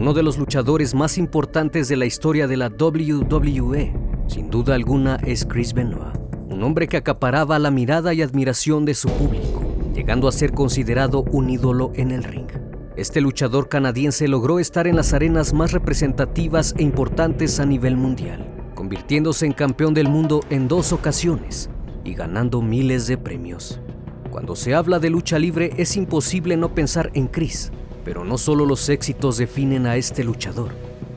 [0.00, 3.92] Uno de los luchadores más importantes de la historia de la WWE.
[4.28, 6.16] Sin duda alguna es Chris Benoit,
[6.48, 9.62] un hombre que acaparaba la mirada y admiración de su público,
[9.94, 12.48] llegando a ser considerado un ídolo en el ring.
[12.96, 18.50] Este luchador canadiense logró estar en las arenas más representativas e importantes a nivel mundial,
[18.74, 21.68] convirtiéndose en campeón del mundo en dos ocasiones
[22.04, 23.82] y ganando miles de premios.
[24.30, 27.70] Cuando se habla de lucha libre es imposible no pensar en Chris,
[28.10, 30.72] pero no solo los éxitos definen a este luchador,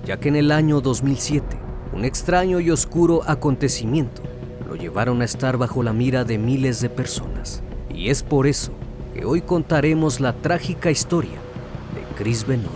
[0.06, 1.58] ya que en el año 2007,
[1.92, 4.22] un extraño y oscuro acontecimiento
[4.68, 7.64] lo llevaron a estar bajo la mira de miles de personas.
[7.92, 8.74] Y es por eso
[9.16, 11.40] que hoy contaremos la trágica historia
[11.96, 12.70] de Chris Benoit.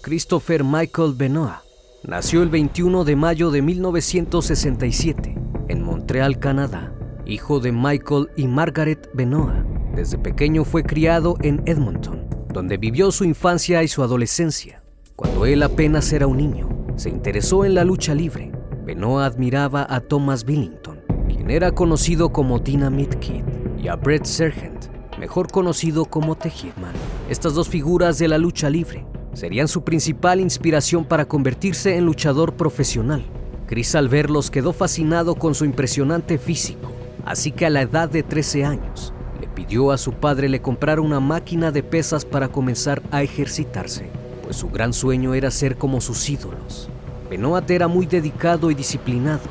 [0.00, 1.56] Christopher Michael Benoit
[2.04, 5.36] nació el 21 de mayo de 1967
[5.66, 6.94] en Montreal, Canadá,
[7.26, 13.24] hijo de Michael y Margaret Benoit desde pequeño fue criado en Edmonton, donde vivió su
[13.24, 14.82] infancia y su adolescencia.
[15.16, 18.52] Cuando él apenas era un niño, se interesó en la lucha libre.
[18.84, 23.44] Benoit admiraba a Thomas Billington, quien era conocido como Dynamite Kid,
[23.78, 24.86] y a Brett Sargent,
[25.18, 26.92] mejor conocido como The Hitman.
[27.28, 32.54] Estas dos figuras de la lucha libre serían su principal inspiración para convertirse en luchador
[32.54, 33.24] profesional.
[33.66, 36.90] Chris al verlos quedó fascinado con su impresionante físico,
[37.24, 39.12] así que a la edad de 13 años
[39.60, 44.08] pidió a su padre le comprara una máquina de pesas para comenzar a ejercitarse,
[44.42, 46.88] pues su gran sueño era ser como sus ídolos.
[47.28, 49.42] Benoit era muy dedicado y disciplinado.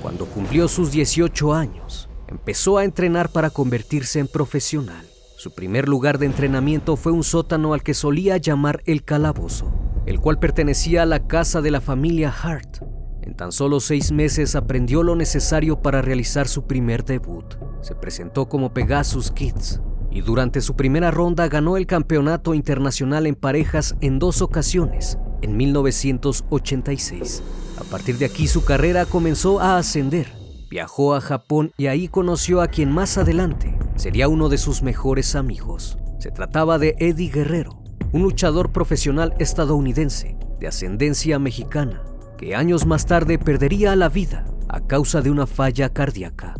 [0.00, 5.04] Cuando cumplió sus 18 años, empezó a entrenar para convertirse en profesional.
[5.36, 9.70] Su primer lugar de entrenamiento fue un sótano al que solía llamar el calabozo,
[10.06, 12.78] el cual pertenecía a la casa de la familia Hart.
[13.20, 18.48] En tan solo seis meses aprendió lo necesario para realizar su primer debut se presentó
[18.48, 19.80] como Pegasus Kids
[20.10, 25.56] y durante su primera ronda ganó el campeonato internacional en parejas en dos ocasiones, en
[25.56, 27.42] 1986.
[27.78, 30.32] A partir de aquí su carrera comenzó a ascender.
[30.70, 35.34] Viajó a Japón y ahí conoció a quien más adelante sería uno de sus mejores
[35.34, 35.98] amigos.
[36.18, 42.02] Se trataba de Eddie Guerrero, un luchador profesional estadounidense de ascendencia mexicana,
[42.36, 46.56] que años más tarde perdería la vida a causa de una falla cardíaca.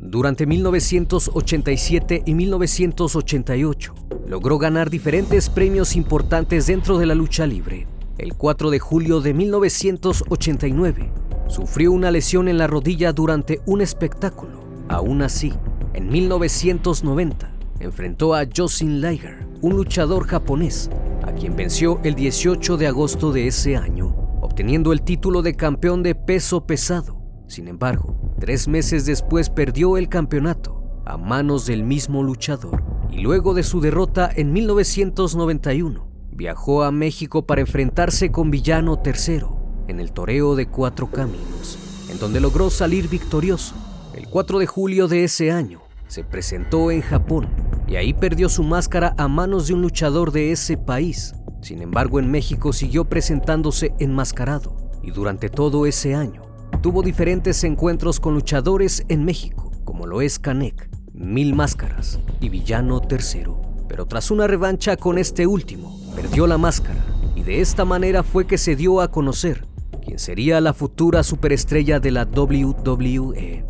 [0.00, 3.94] Durante 1987 y 1988
[4.28, 7.88] logró ganar diferentes premios importantes dentro de la lucha libre.
[8.16, 11.10] El 4 de julio de 1989
[11.48, 14.60] sufrió una lesión en la rodilla durante un espectáculo.
[14.88, 15.52] Aún así,
[15.94, 20.90] en 1990 enfrentó a Josin Liger, un luchador japonés,
[21.22, 26.04] a quien venció el 18 de agosto de ese año, obteniendo el título de campeón
[26.04, 27.20] de peso pesado.
[27.48, 33.52] Sin embargo, Tres meses después perdió el campeonato a manos del mismo luchador y luego
[33.52, 39.40] de su derrota en 1991 viajó a México para enfrentarse con Villano III
[39.88, 43.74] en el toreo de cuatro caminos, en donde logró salir victorioso.
[44.14, 47.48] El 4 de julio de ese año se presentó en Japón
[47.88, 51.34] y ahí perdió su máscara a manos de un luchador de ese país.
[51.60, 56.47] Sin embargo, en México siguió presentándose enmascarado y durante todo ese año
[56.82, 63.00] tuvo diferentes encuentros con luchadores en México, como lo es Canek, Mil Máscaras y Villano
[63.10, 63.46] III.
[63.88, 67.04] Pero tras una revancha con este último, perdió la máscara
[67.34, 69.66] y de esta manera fue que se dio a conocer
[70.04, 73.64] quién sería la futura superestrella de la WWE.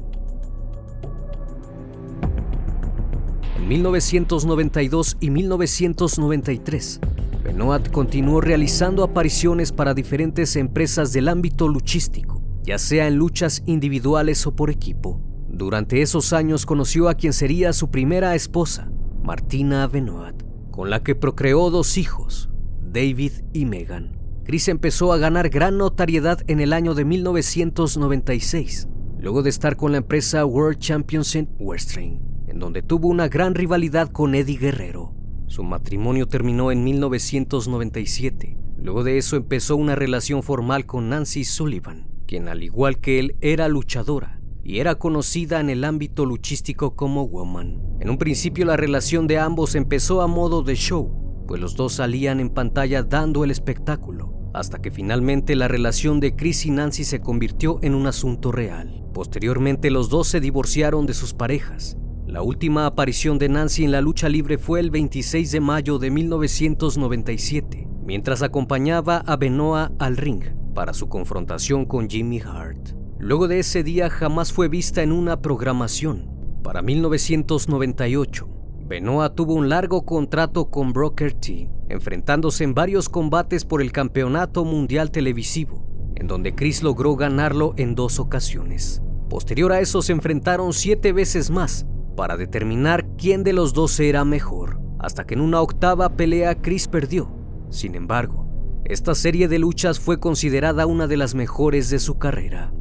[3.57, 7.01] En 1992 y 1993,
[7.43, 12.38] Benoit continuó realizando apariciones para diferentes empresas del ámbito luchístico
[12.69, 15.23] ya sea en luchas individuales o por equipo.
[15.49, 18.93] Durante esos años conoció a quien sería su primera esposa,
[19.23, 22.51] Martina Benoit, con la que procreó dos hijos,
[22.83, 24.19] David y Megan.
[24.45, 28.87] Chris empezó a ganar gran notariedad en el año de 1996,
[29.19, 32.19] luego de estar con la empresa World Championship Wrestling,
[32.49, 35.15] en donde tuvo una gran rivalidad con Eddie Guerrero.
[35.47, 38.59] Su matrimonio terminó en 1997.
[38.77, 43.37] Luego de eso empezó una relación formal con Nancy Sullivan, quien al igual que él
[43.41, 47.81] era luchadora y era conocida en el ámbito luchístico como Woman.
[48.01, 51.95] En un principio la relación de ambos empezó a modo de show, pues los dos
[51.95, 57.05] salían en pantalla dando el espectáculo, hasta que finalmente la relación de Chris y Nancy
[57.05, 59.07] se convirtió en un asunto real.
[59.15, 61.97] Posteriormente los dos se divorciaron de sus parejas.
[62.27, 66.11] La última aparición de Nancy en la lucha libre fue el 26 de mayo de
[66.11, 72.91] 1997, mientras acompañaba a Benoit al ring para su confrontación con Jimmy Hart.
[73.19, 76.31] Luego de ese día jamás fue vista en una programación.
[76.63, 78.47] Para 1998,
[78.87, 84.65] Benoit tuvo un largo contrato con Broker T, enfrentándose en varios combates por el Campeonato
[84.65, 85.85] Mundial Televisivo,
[86.15, 89.03] en donde Chris logró ganarlo en dos ocasiones.
[89.29, 94.25] Posterior a eso se enfrentaron siete veces más para determinar quién de los dos era
[94.25, 97.33] mejor, hasta que en una octava pelea Chris perdió.
[97.69, 98.48] Sin embargo,
[98.89, 102.73] esta serie de luchas fue considerada una de las mejores de su carrera.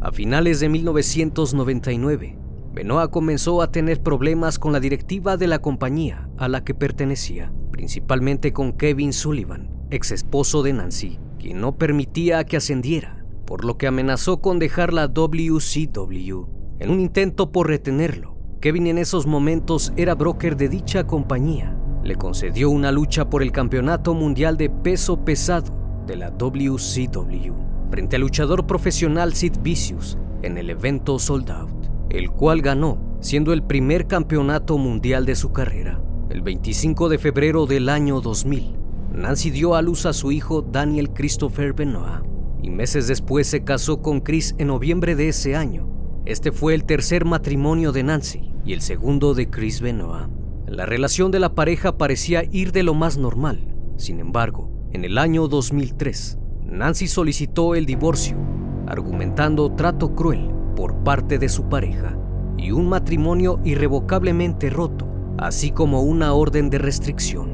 [0.00, 2.38] A finales de 1999,
[2.72, 7.52] Benoit comenzó a tener problemas con la directiva de la compañía a la que pertenecía,
[7.70, 13.76] principalmente con Kevin Sullivan, ex esposo de Nancy, quien no permitía que ascendiera, por lo
[13.76, 16.46] que amenazó con dejar la WCW.
[16.78, 21.76] En un intento por retenerlo, Kevin en esos momentos era broker de dicha compañía.
[22.02, 25.72] Le concedió una lucha por el campeonato mundial de peso pesado
[26.06, 27.54] de la WCW
[27.90, 33.52] frente al luchador profesional Sid Vicious en el evento Sold Out, el cual ganó, siendo
[33.52, 36.00] el primer campeonato mundial de su carrera.
[36.30, 38.76] El 25 de febrero del año 2000,
[39.12, 42.30] Nancy dio a luz a su hijo Daniel Christopher Benoit
[42.62, 45.88] y meses después se casó con Chris en noviembre de ese año.
[46.26, 50.39] Este fue el tercer matrimonio de Nancy y el segundo de Chris Benoit.
[50.70, 53.74] La relación de la pareja parecía ir de lo más normal.
[53.96, 58.36] Sin embargo, en el año 2003, Nancy solicitó el divorcio,
[58.86, 62.16] argumentando trato cruel por parte de su pareja
[62.56, 65.08] y un matrimonio irrevocablemente roto,
[65.38, 67.52] así como una orden de restricción.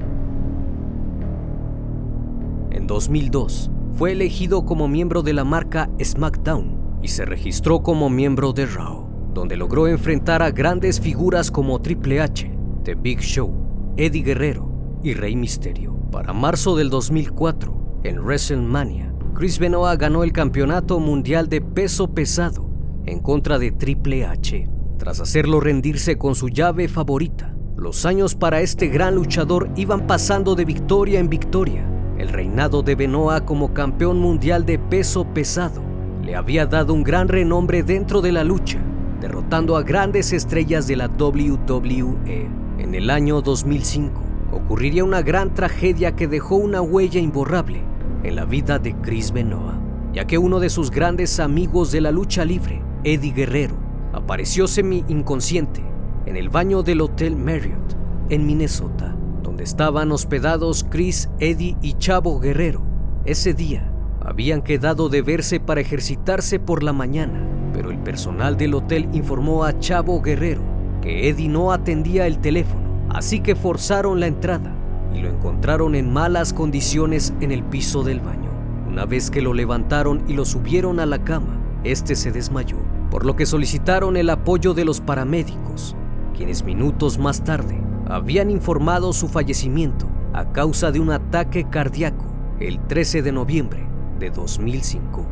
[2.71, 8.53] En 2002, fue elegido como miembro de la marca SmackDown y se registró como miembro
[8.53, 12.56] de Raw, donde logró enfrentar a grandes figuras como Triple H,
[12.87, 13.53] The Big Show,
[13.97, 15.93] Eddie Guerrero y Rey Mysterio.
[16.13, 22.71] Para marzo del 2004, en WrestleMania, Chris Benoit ganó el campeonato mundial de peso pesado
[23.05, 24.71] en contra de Triple H.
[24.99, 30.55] Tras hacerlo rendirse con su llave favorita, los años para este gran luchador iban pasando
[30.55, 31.91] de victoria en victoria.
[32.19, 35.83] El reinado de Benoit como campeón mundial de peso pesado
[36.23, 38.79] le había dado un gran renombre dentro de la lucha,
[39.21, 42.66] derrotando a grandes estrellas de la WWE.
[42.79, 44.21] En el año 2005
[44.53, 47.83] ocurriría una gran tragedia que dejó una huella imborrable
[48.23, 49.79] en la vida de Chris Benoit,
[50.13, 53.79] ya que uno de sus grandes amigos de la lucha libre, Eddie Guerrero,
[54.13, 55.83] apareció semi-inconsciente
[56.27, 57.97] en el baño del Hotel Marriott
[58.29, 62.83] en Minnesota, donde estaban hospedados Chris, Eddie y Chavo Guerrero.
[63.25, 63.91] Ese día
[64.21, 69.65] habían quedado de verse para ejercitarse por la mañana, pero el personal del hotel informó
[69.65, 70.76] a Chavo Guerrero
[71.07, 74.75] Eddie no atendía el teléfono, así que forzaron la entrada
[75.15, 78.51] y lo encontraron en malas condiciones en el piso del baño.
[78.89, 82.79] Una vez que lo levantaron y lo subieron a la cama, este se desmayó,
[83.11, 85.95] por lo que solicitaron el apoyo de los paramédicos,
[86.35, 92.27] quienes minutos más tarde habían informado su fallecimiento a causa de un ataque cardíaco
[92.61, 93.87] el 13 de noviembre
[94.19, 95.27] de 2005.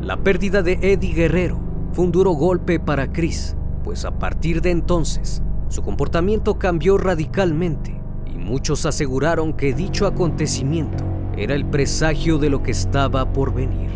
[0.00, 1.60] La pérdida de Eddie Guerrero
[1.92, 8.00] fue un duro golpe para Chris, pues a partir de entonces su comportamiento cambió radicalmente
[8.40, 11.04] muchos aseguraron que dicho acontecimiento
[11.36, 13.90] era el presagio de lo que estaba por venir.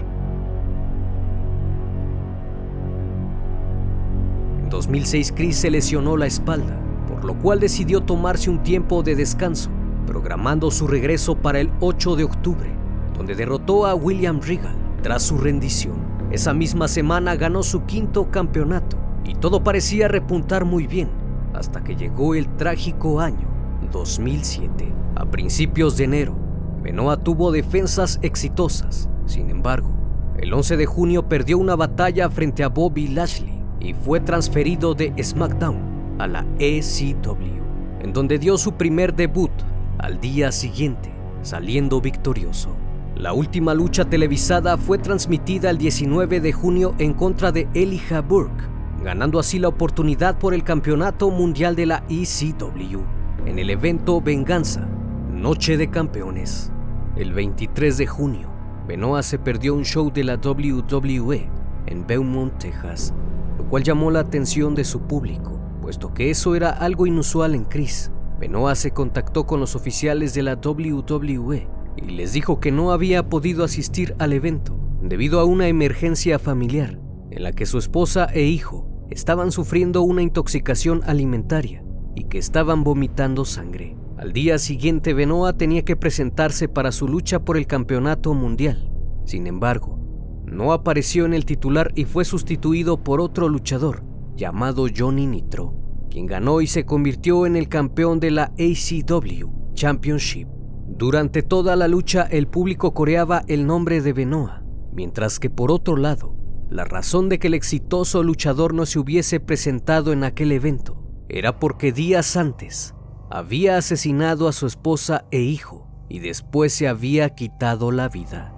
[4.62, 9.16] En 2006 Chris se lesionó la espalda, por lo cual decidió tomarse un tiempo de
[9.16, 9.70] descanso,
[10.06, 12.70] programando su regreso para el 8 de octubre,
[13.16, 15.96] donde derrotó a William Regal tras su rendición.
[16.30, 21.08] Esa misma semana ganó su quinto campeonato y todo parecía repuntar muy bien,
[21.54, 23.54] hasta que llegó el trágico año
[23.90, 24.92] 2007.
[25.16, 26.36] A principios de enero,
[26.82, 29.08] Benoit tuvo defensas exitosas.
[29.26, 29.90] Sin embargo,
[30.36, 35.14] el 11 de junio perdió una batalla frente a Bobby Lashley y fue transferido de
[35.22, 37.62] SmackDown a la ECW,
[38.00, 39.52] en donde dio su primer debut
[39.98, 41.12] al día siguiente,
[41.42, 42.70] saliendo victorioso.
[43.16, 48.73] La última lucha televisada fue transmitida el 19 de junio en contra de Elijah Burke,
[49.04, 53.00] ganando así la oportunidad por el Campeonato Mundial de la ECW
[53.44, 54.88] en el evento Venganza,
[55.30, 56.72] Noche de Campeones.
[57.14, 58.50] El 23 de junio,
[58.88, 61.50] Benoit se perdió un show de la WWE
[61.86, 63.12] en Beaumont, Texas,
[63.58, 67.64] lo cual llamó la atención de su público, puesto que eso era algo inusual en
[67.64, 68.10] Chris.
[68.40, 73.28] Benoit se contactó con los oficiales de la WWE y les dijo que no había
[73.28, 76.98] podido asistir al evento debido a una emergencia familiar
[77.30, 81.84] en la que su esposa e hijo estaban sufriendo una intoxicación alimentaria
[82.14, 83.96] y que estaban vomitando sangre.
[84.16, 88.90] Al día siguiente Benoit tenía que presentarse para su lucha por el campeonato mundial.
[89.24, 89.98] Sin embargo,
[90.44, 94.04] no apareció en el titular y fue sustituido por otro luchador
[94.36, 95.74] llamado Johnny Nitro,
[96.10, 100.48] quien ganó y se convirtió en el campeón de la ACW Championship.
[100.86, 105.96] Durante toda la lucha el público coreaba el nombre de Benoit, mientras que por otro
[105.96, 106.36] lado,
[106.70, 111.58] la razón de que el exitoso luchador no se hubiese presentado en aquel evento era
[111.58, 112.94] porque días antes
[113.30, 118.52] había asesinado a su esposa e hijo y después se había quitado la vida.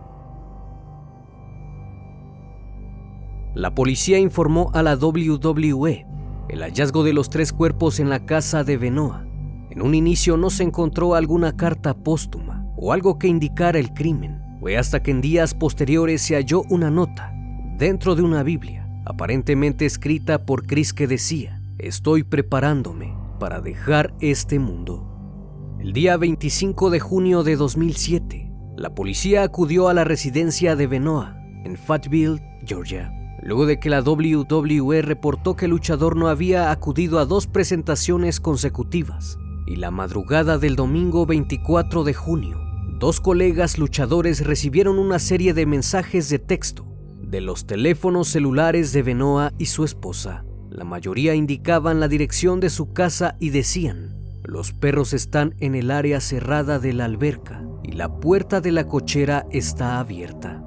[3.55, 6.07] La policía informó a la WWE
[6.49, 9.27] el hallazgo de los tres cuerpos en la casa de Benoit.
[9.71, 14.43] En un inicio no se encontró alguna carta póstuma o algo que indicara el crimen.
[14.61, 17.36] Fue hasta que en días posteriores se halló una nota
[17.79, 24.59] dentro de una Biblia, aparentemente escrita por Chris que decía, estoy preparándome para dejar este
[24.59, 25.77] mundo.
[25.79, 31.29] El día 25 de junio de 2007, la policía acudió a la residencia de Benoit
[31.65, 37.21] en Fayetteville, Georgia luego de que la WWE reportó que el luchador no había acudido
[37.21, 39.39] a dos presentaciones consecutivas.
[39.69, 42.61] Y la madrugada del domingo 24 de junio,
[42.99, 46.96] dos colegas luchadores recibieron una serie de mensajes de texto
[47.27, 50.45] de los teléfonos celulares de Benoit y su esposa.
[50.71, 55.91] La mayoría indicaban la dirección de su casa y decían, los perros están en el
[55.91, 60.63] área cerrada de la alberca y la puerta de la cochera está abierta.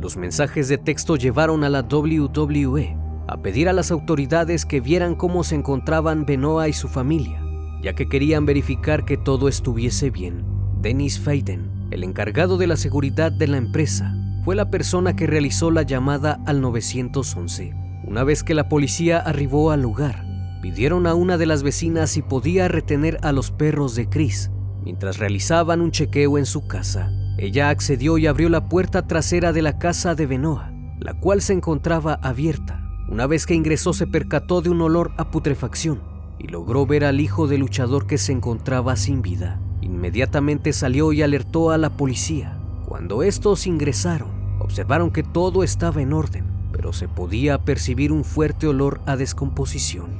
[0.00, 2.96] Los mensajes de texto llevaron a la WWE
[3.26, 7.42] a pedir a las autoridades que vieran cómo se encontraban Benoit y su familia,
[7.82, 10.46] ya que querían verificar que todo estuviese bien.
[10.80, 14.14] Dennis Faden, el encargado de la seguridad de la empresa,
[14.48, 17.74] fue la persona que realizó la llamada al 911.
[18.06, 20.24] Una vez que la policía arribó al lugar,
[20.62, 24.50] pidieron a una de las vecinas si podía retener a los perros de Chris
[24.82, 27.10] mientras realizaban un chequeo en su casa.
[27.36, 31.52] Ella accedió y abrió la puerta trasera de la casa de Benoit, la cual se
[31.52, 32.82] encontraba abierta.
[33.10, 36.00] Una vez que ingresó se percató de un olor a putrefacción
[36.38, 39.60] y logró ver al hijo del luchador que se encontraba sin vida.
[39.82, 42.58] Inmediatamente salió y alertó a la policía.
[42.86, 44.37] Cuando estos ingresaron,
[44.68, 50.10] observaron que todo estaba en orden, pero se podía percibir un fuerte olor a descomposición.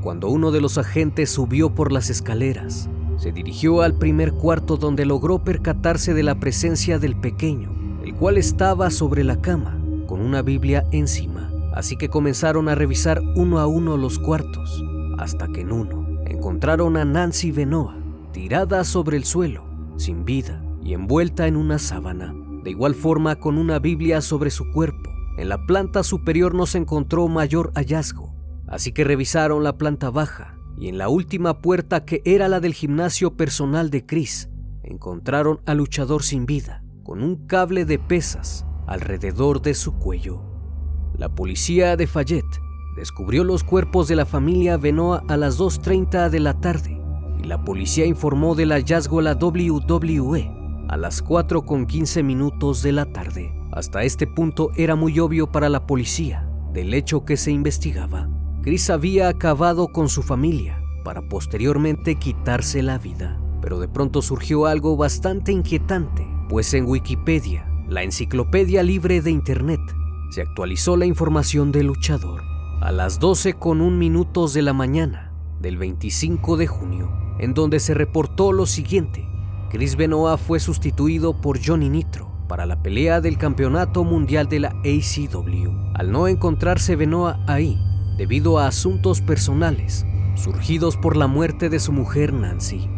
[0.00, 5.04] Cuando uno de los agentes subió por las escaleras, se dirigió al primer cuarto donde
[5.06, 7.72] logró percatarse de la presencia del pequeño,
[8.04, 11.50] el cual estaba sobre la cama, con una Biblia encima.
[11.74, 14.84] Así que comenzaron a revisar uno a uno los cuartos,
[15.18, 17.96] hasta que en uno encontraron a Nancy Benoa,
[18.30, 19.64] tirada sobre el suelo,
[19.96, 22.39] sin vida y envuelta en una sábana.
[22.62, 25.10] De igual forma, con una Biblia sobre su cuerpo.
[25.38, 28.34] En la planta superior no se encontró mayor hallazgo,
[28.66, 32.74] así que revisaron la planta baja y en la última puerta que era la del
[32.74, 34.48] gimnasio personal de Chris,
[34.82, 40.42] encontraron al luchador sin vida, con un cable de pesas alrededor de su cuello.
[41.16, 42.60] La policía de Fayette
[42.96, 47.00] descubrió los cuerpos de la familia Benoit a las 2.30 de la tarde
[47.42, 50.59] y la policía informó del hallazgo a la WWE
[50.90, 53.54] a las 4.15 minutos de la tarde.
[53.70, 58.28] Hasta este punto era muy obvio para la policía del hecho que se investigaba.
[58.62, 63.40] Chris había acabado con su familia para posteriormente quitarse la vida.
[63.62, 69.80] Pero de pronto surgió algo bastante inquietante, pues en Wikipedia, la enciclopedia libre de Internet,
[70.30, 72.42] se actualizó la información del luchador
[72.80, 77.78] a las 12 con un minutos de la mañana del 25 de junio, en donde
[77.78, 79.29] se reportó lo siguiente.
[79.70, 84.70] Chris Benoit fue sustituido por Johnny Nitro para la pelea del Campeonato Mundial de la
[84.70, 85.92] ACW.
[85.94, 87.80] Al no encontrarse Benoit ahí,
[88.16, 92.88] debido a asuntos personales surgidos por la muerte de su mujer Nancy.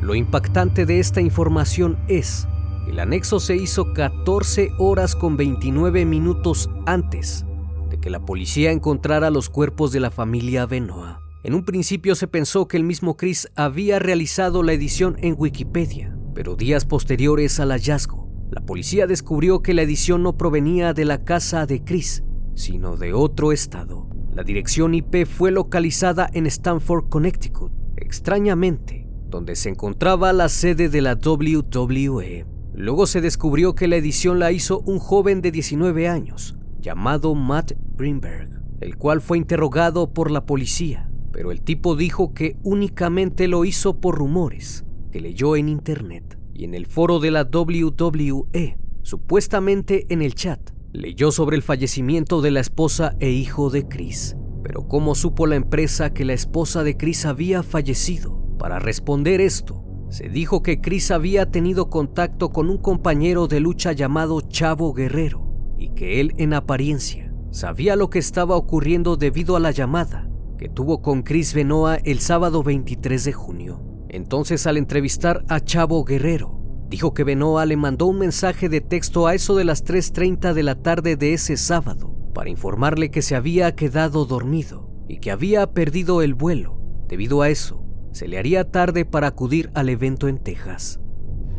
[0.00, 2.46] Lo impactante de esta información es
[2.88, 7.44] el anexo se hizo 14 horas con 29 minutos antes
[7.90, 11.27] de que la policía encontrara los cuerpos de la familia Benoit.
[11.48, 16.14] En un principio se pensó que el mismo Chris había realizado la edición en Wikipedia,
[16.34, 21.24] Pero días posteriores al hallazgo, la policía descubrió que la edición no provenía de la
[21.24, 22.22] casa de Chris,
[22.54, 24.10] sino de otro estado.
[24.34, 31.00] La dirección IP fue localizada en Stanford, Connecticut, extrañamente, donde se encontraba la sede de
[31.00, 32.44] la WWE.
[32.74, 37.72] Luego se descubrió que la edición la hizo un joven de 19 años, llamado Matt
[37.96, 38.50] Greenberg,
[38.82, 41.07] el cual fue interrogado por la policía,
[41.38, 46.64] pero el tipo dijo que únicamente lo hizo por rumores que leyó en internet y
[46.64, 50.58] en el foro de la WWE, supuestamente en el chat,
[50.92, 54.36] leyó sobre el fallecimiento de la esposa e hijo de Chris.
[54.64, 58.42] Pero ¿cómo supo la empresa que la esposa de Chris había fallecido?
[58.58, 63.92] Para responder esto, se dijo que Chris había tenido contacto con un compañero de lucha
[63.92, 69.60] llamado Chavo Guerrero y que él en apariencia sabía lo que estaba ocurriendo debido a
[69.60, 73.80] la llamada que tuvo con Chris Benoa el sábado 23 de junio.
[74.08, 76.60] Entonces al entrevistar a Chavo Guerrero,
[76.90, 80.62] dijo que Benoa le mandó un mensaje de texto a eso de las 3.30 de
[80.62, 85.72] la tarde de ese sábado para informarle que se había quedado dormido y que había
[85.72, 86.78] perdido el vuelo.
[87.08, 91.00] Debido a eso, se le haría tarde para acudir al evento en Texas.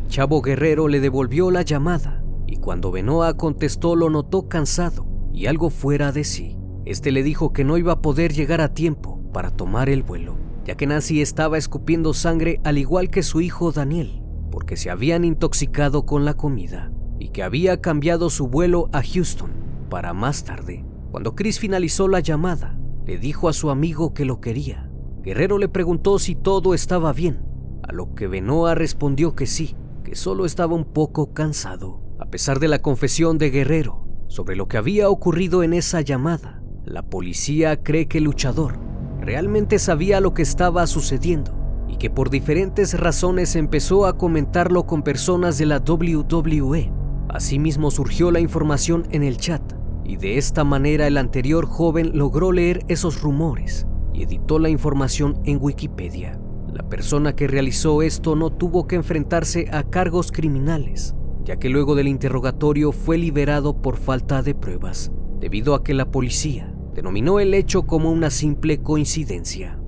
[0.08, 5.70] Chavo Guerrero le devolvió la llamada y cuando Benoa contestó lo notó cansado y algo
[5.70, 6.59] fuera de sí.
[6.90, 10.36] Este le dijo que no iba a poder llegar a tiempo para tomar el vuelo,
[10.64, 15.24] ya que Nancy estaba escupiendo sangre al igual que su hijo Daniel, porque se habían
[15.24, 19.52] intoxicado con la comida y que había cambiado su vuelo a Houston
[19.88, 20.84] para más tarde.
[21.12, 24.90] Cuando Chris finalizó la llamada, le dijo a su amigo que lo quería
[25.22, 27.46] Guerrero le preguntó si todo estaba bien,
[27.84, 32.02] a lo que Benoa respondió que sí, que solo estaba un poco cansado.
[32.18, 36.59] A pesar de la confesión de Guerrero sobre lo que había ocurrido en esa llamada,
[36.90, 38.80] la policía cree que el luchador
[39.20, 41.52] realmente sabía lo que estaba sucediendo
[41.88, 46.92] y que por diferentes razones empezó a comentarlo con personas de la WWE.
[47.28, 49.62] Asimismo surgió la información en el chat
[50.04, 55.40] y de esta manera el anterior joven logró leer esos rumores y editó la información
[55.44, 56.40] en Wikipedia.
[56.72, 61.94] La persona que realizó esto no tuvo que enfrentarse a cargos criminales, ya que luego
[61.94, 67.54] del interrogatorio fue liberado por falta de pruebas, debido a que la policía denominó el
[67.54, 69.80] hecho como una simple coincidencia.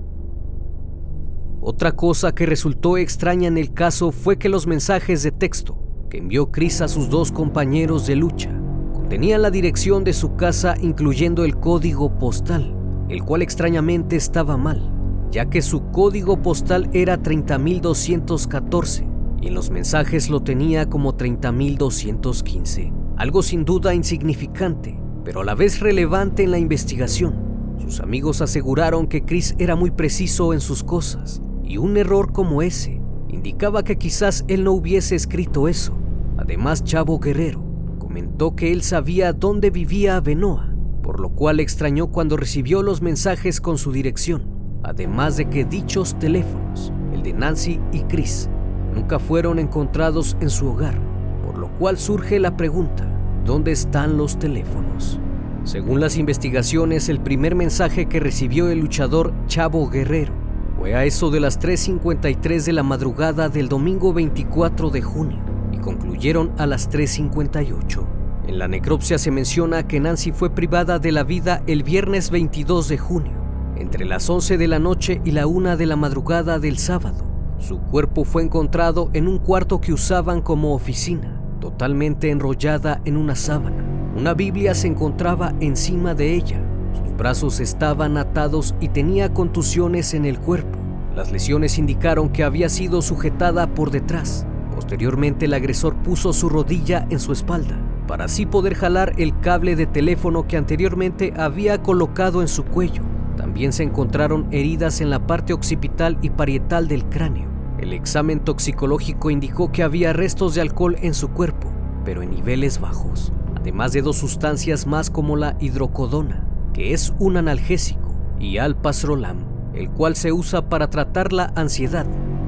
[1.61, 5.77] Otra cosa que resultó extraña en el caso fue que los mensajes de texto
[6.09, 8.49] que envió Chris a sus dos compañeros de lucha
[8.95, 12.75] contenían la dirección de su casa incluyendo el código postal
[13.09, 14.81] el cual extrañamente estaba mal,
[15.29, 19.05] ya que su código postal era 30.214
[19.39, 25.55] y en los mensajes lo tenía como 30.215, algo sin duda insignificante, pero a la
[25.55, 27.35] vez relevante en la investigación.
[27.79, 32.61] Sus amigos aseguraron que Chris era muy preciso en sus cosas y un error como
[32.61, 35.97] ese indicaba que quizás él no hubiese escrito eso.
[36.37, 37.63] Además, Chavo Guerrero
[37.99, 43.61] comentó que él sabía dónde vivía Benoa por lo cual extrañó cuando recibió los mensajes
[43.61, 48.49] con su dirección, además de que dichos teléfonos, el de Nancy y Chris,
[48.95, 50.97] nunca fueron encontrados en su hogar,
[51.45, 53.05] por lo cual surge la pregunta,
[53.45, 55.19] ¿dónde están los teléfonos?
[55.63, 60.33] Según las investigaciones, el primer mensaje que recibió el luchador Chavo Guerrero
[60.77, 65.39] fue a eso de las 3.53 de la madrugada del domingo 24 de junio
[65.71, 68.05] y concluyeron a las 3.58.
[68.47, 72.89] En la necropsia se menciona que Nancy fue privada de la vida el viernes 22
[72.89, 73.31] de junio,
[73.77, 77.23] entre las 11 de la noche y la 1 de la madrugada del sábado.
[77.59, 83.37] Su cuerpo fue encontrado en un cuarto que usaban como oficina, totalmente enrollada en una
[83.37, 83.85] sábana.
[84.17, 86.61] Una Biblia se encontraba encima de ella.
[86.91, 90.77] Sus brazos estaban atados y tenía contusiones en el cuerpo.
[91.15, 94.45] Las lesiones indicaron que había sido sujetada por detrás.
[94.75, 99.77] Posteriormente el agresor puso su rodilla en su espalda para así poder jalar el cable
[99.77, 103.03] de teléfono que anteriormente había colocado en su cuello.
[103.37, 107.52] También se encontraron heridas en la parte occipital y parietal del cráneo.
[107.83, 111.69] El examen toxicológico indicó que había restos de alcohol en su cuerpo,
[112.05, 117.35] pero en niveles bajos, además de dos sustancias más como la hidrocodona, que es un
[117.35, 119.39] analgésico, y alpasrolam,
[119.73, 122.05] el cual se usa para tratar la ansiedad.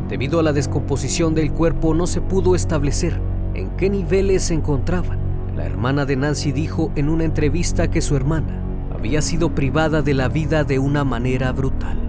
[0.08, 3.20] Debido a la descomposición del cuerpo no se pudo establecer
[3.56, 5.20] en qué niveles se encontraban,
[5.54, 8.64] la hermana de Nancy dijo en una entrevista que su hermana
[8.96, 12.05] había sido privada de la vida de una manera brutal.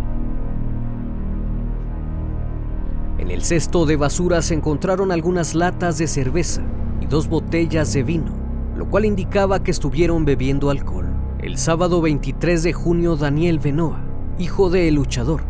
[3.26, 6.62] En el cesto de basura se encontraron algunas latas de cerveza
[7.02, 8.32] y dos botellas de vino,
[8.74, 11.12] lo cual indicaba que estuvieron bebiendo alcohol.
[11.42, 14.02] El sábado 23 de junio, Daniel Benoa,
[14.38, 15.42] hijo de El Luchador,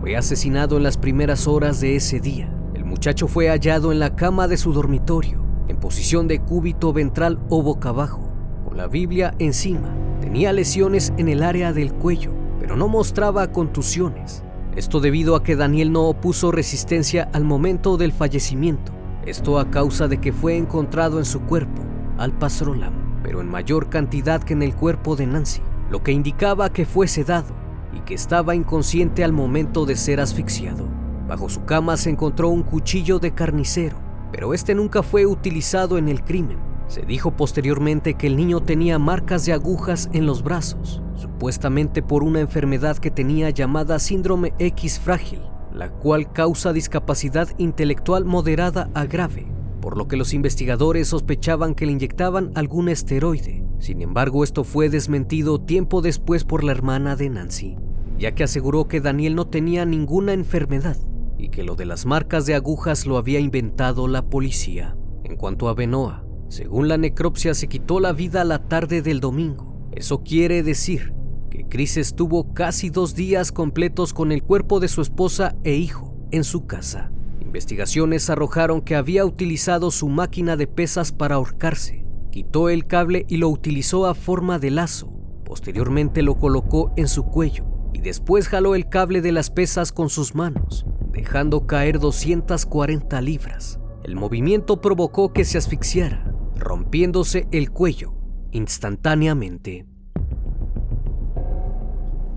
[0.00, 2.54] fue asesinado en las primeras horas de ese día
[2.94, 7.60] muchacho fue hallado en la cama de su dormitorio, en posición de cúbito ventral o
[7.60, 8.30] boca abajo,
[8.64, 9.92] con la Biblia encima.
[10.20, 14.43] Tenía lesiones en el área del cuello, pero no mostraba contusiones.
[14.76, 18.92] Esto debido a que Daniel no opuso resistencia al momento del fallecimiento.
[19.24, 21.82] Esto a causa de que fue encontrado en su cuerpo
[22.18, 26.86] alpastrolam, pero en mayor cantidad que en el cuerpo de Nancy, lo que indicaba que
[26.86, 27.54] fue sedado
[27.92, 30.88] y que estaba inconsciente al momento de ser asfixiado.
[31.28, 33.96] Bajo su cama se encontró un cuchillo de carnicero,
[34.32, 36.58] pero este nunca fue utilizado en el crimen.
[36.88, 42.22] Se dijo posteriormente que el niño tenía marcas de agujas en los brazos, supuestamente por
[42.22, 45.40] una enfermedad que tenía llamada síndrome X frágil,
[45.72, 49.46] la cual causa discapacidad intelectual moderada a grave,
[49.80, 53.64] por lo que los investigadores sospechaban que le inyectaban algún esteroide.
[53.78, 57.76] Sin embargo, esto fue desmentido tiempo después por la hermana de Nancy,
[58.18, 60.96] ya que aseguró que Daniel no tenía ninguna enfermedad
[61.36, 64.96] y que lo de las marcas de agujas lo había inventado la policía.
[65.24, 69.73] En cuanto a Benoa, según la necropsia se quitó la vida la tarde del domingo.
[69.94, 71.14] Eso quiere decir
[71.50, 76.14] que Chris estuvo casi dos días completos con el cuerpo de su esposa e hijo
[76.30, 77.12] en su casa.
[77.40, 82.04] Investigaciones arrojaron que había utilizado su máquina de pesas para ahorcarse.
[82.30, 85.12] Quitó el cable y lo utilizó a forma de lazo.
[85.44, 90.10] Posteriormente lo colocó en su cuello y después jaló el cable de las pesas con
[90.10, 93.78] sus manos dejando caer 240 libras.
[94.02, 98.12] El movimiento provocó que se asfixiara, rompiéndose el cuello
[98.54, 99.84] instantáneamente.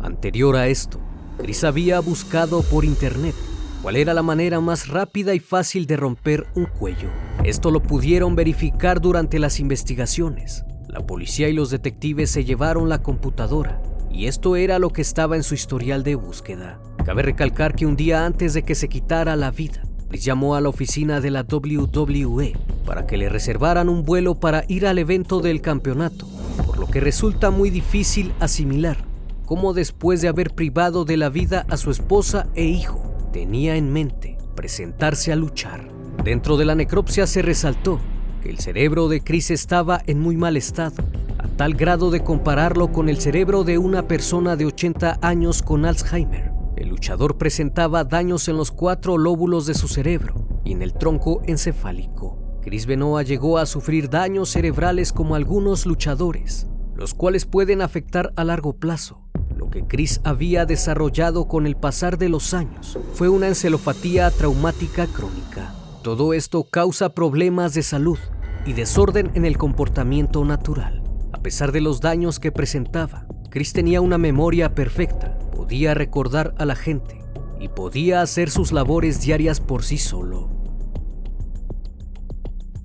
[0.01, 0.99] Anterior a esto,
[1.37, 3.35] Chris había buscado por internet
[3.81, 7.09] cuál era la manera más rápida y fácil de romper un cuello.
[7.43, 10.65] Esto lo pudieron verificar durante las investigaciones.
[10.87, 15.35] La policía y los detectives se llevaron la computadora y esto era lo que estaba
[15.35, 16.81] en su historial de búsqueda.
[17.05, 20.69] Cabe recalcar que un día antes de que se quitara la vida, llamó a la
[20.69, 22.53] oficina de la WWE
[22.85, 26.27] para que le reservaran un vuelo para ir al evento del campeonato,
[26.65, 29.07] por lo que resulta muy difícil asimilar
[29.47, 33.93] cómo después de haber privado de la vida a su esposa e hijo, tenía en
[33.93, 35.87] mente presentarse a luchar.
[36.21, 38.01] Dentro de la necropsia se resaltó
[38.43, 41.01] que el cerebro de Chris estaba en muy mal estado,
[41.37, 45.85] a tal grado de compararlo con el cerebro de una persona de 80 años con
[45.85, 46.56] Alzheimer.
[46.77, 51.41] El luchador presentaba daños en los cuatro lóbulos de su cerebro y en el tronco
[51.47, 52.59] encefálico.
[52.61, 58.43] Chris Benoit llegó a sufrir daños cerebrales como algunos luchadores, los cuales pueden afectar a
[58.43, 59.23] largo plazo.
[59.55, 65.07] Lo que Chris había desarrollado con el pasar de los años fue una encefalopatía traumática
[65.07, 65.73] crónica.
[66.03, 68.19] Todo esto causa problemas de salud
[68.67, 71.01] y desorden en el comportamiento natural.
[71.33, 76.63] A pesar de los daños que presentaba, Chris tenía una memoria perfecta podía recordar a
[76.63, 77.19] la gente
[77.59, 80.47] y podía hacer sus labores diarias por sí solo.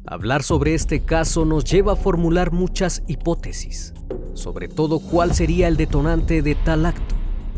[0.05, 3.95] Hablar sobre este caso nos lleva a formular muchas hipótesis,
[4.35, 7.15] sobre todo cuál sería el detonante de tal acto.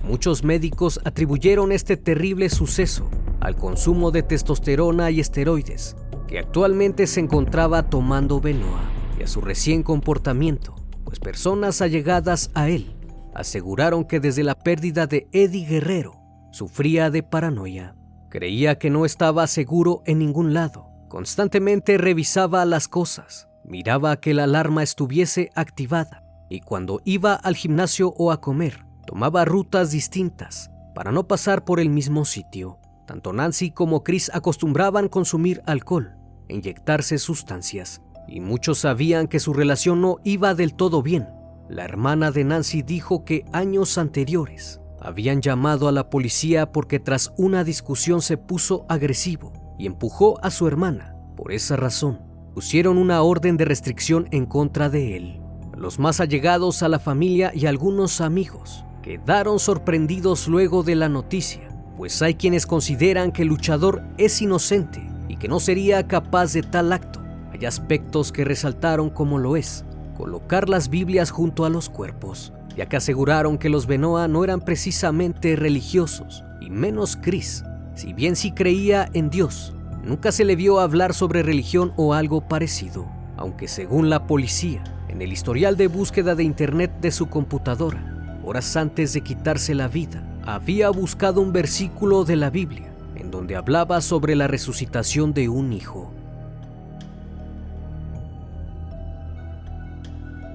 [0.06, 3.08] Muchos médicos atribuyeron este terrible suceso
[3.40, 5.96] al consumo de testosterona y esteroides
[6.28, 8.74] que actualmente se encontraba tomando Benoit
[9.18, 12.94] y a su recién comportamiento, pues personas allegadas a él
[13.34, 16.20] aseguraron que desde la pérdida de Eddie Guerrero
[16.52, 17.96] sufría de paranoia.
[18.30, 20.90] Creía que no estaba seguro en ningún lado.
[21.08, 28.14] Constantemente revisaba las cosas, miraba que la alarma estuviese activada y cuando iba al gimnasio
[28.16, 32.78] o a comer, tomaba rutas distintas para no pasar por el mismo sitio.
[33.06, 36.16] Tanto Nancy como Chris acostumbraban consumir alcohol
[36.48, 41.28] inyectarse sustancias, y muchos sabían que su relación no iba del todo bien,
[41.68, 47.32] la hermana de Nancy dijo que años anteriores habían llamado a la policía porque tras
[47.38, 51.16] una discusión se puso agresivo y empujó a su hermana.
[51.36, 52.20] Por esa razón,
[52.54, 55.40] pusieron una orden de restricción en contra de él.
[55.76, 61.68] Los más allegados a la familia y algunos amigos quedaron sorprendidos luego de la noticia,
[61.96, 66.62] pues hay quienes consideran que el luchador es inocente y que no sería capaz de
[66.62, 67.20] tal acto.
[67.52, 72.86] Hay aspectos que resaltaron como lo es colocar las Biblias junto a los cuerpos, ya
[72.86, 77.64] que aseguraron que los Benoa no eran precisamente religiosos, y menos Chris.
[77.94, 82.48] Si bien sí creía en Dios, nunca se le vio hablar sobre religión o algo
[82.48, 88.40] parecido, aunque según la policía, en el historial de búsqueda de internet de su computadora,
[88.44, 93.56] horas antes de quitarse la vida, había buscado un versículo de la Biblia en donde
[93.56, 96.12] hablaba sobre la resucitación de un hijo.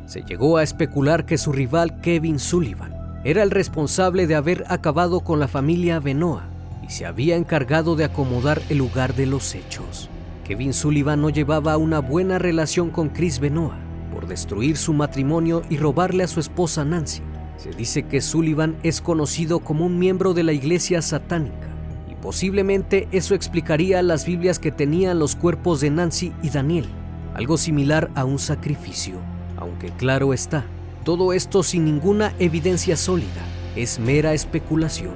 [0.09, 5.19] Se llegó a especular que su rival Kevin Sullivan era el responsable de haber acabado
[5.19, 6.47] con la familia Benoa
[6.81, 10.09] y se había encargado de acomodar el lugar de los hechos.
[10.45, 13.75] Kevin Sullivan no llevaba una buena relación con Chris Benoit
[14.11, 17.21] por destruir su matrimonio y robarle a su esposa Nancy.
[17.57, 21.67] Se dice que Sullivan es conocido como un miembro de la iglesia satánica
[22.09, 26.87] y posiblemente eso explicaría las Biblias que tenían los cuerpos de Nancy y Daniel,
[27.35, 29.19] algo similar a un sacrificio.
[29.59, 30.63] Aunque claro está,
[31.03, 33.43] todo esto sin ninguna evidencia sólida,
[33.75, 35.15] es mera especulación.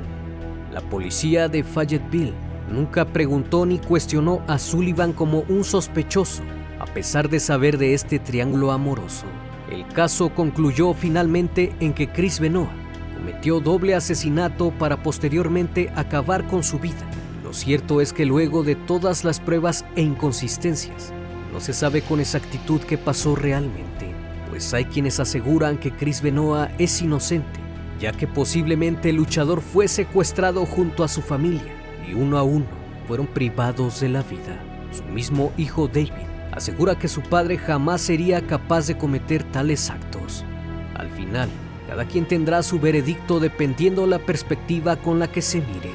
[0.74, 2.34] La policía de Fayetteville
[2.70, 6.44] nunca preguntó ni cuestionó a Sullivan como un sospechoso,
[6.80, 9.26] a pesar de saber de este triángulo amoroso.
[9.72, 12.70] El caso concluyó finalmente en que Chris Benoit
[13.16, 17.10] cometió doble asesinato para posteriormente acabar con su vida.
[17.44, 21.14] Lo cierto es que luego de todas las pruebas e inconsistencias,
[21.54, 24.23] no se sabe con exactitud qué pasó realmente,
[24.54, 27.60] pues hay quienes aseguran que Chris Benoit es inocente,
[28.00, 31.74] ya que posiblemente el luchador fue secuestrado junto a su familia
[32.08, 32.68] y uno a uno
[33.08, 34.64] fueron privados de la vida.
[34.92, 40.46] Su mismo hijo David asegura que su padre jamás sería capaz de cometer tales actos.
[40.94, 41.50] Al final,
[41.88, 45.90] cada quien tendrá su veredicto dependiendo la perspectiva con la que se mire.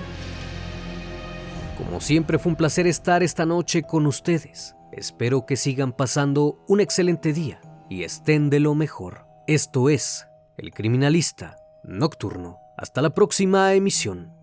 [1.77, 4.75] Como siempre fue un placer estar esta noche con ustedes.
[4.91, 9.27] Espero que sigan pasando un excelente día y estén de lo mejor.
[9.47, 12.59] Esto es El Criminalista Nocturno.
[12.77, 14.38] Hasta la próxima emisión.